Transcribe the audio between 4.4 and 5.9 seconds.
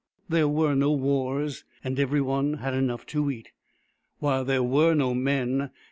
there were no men.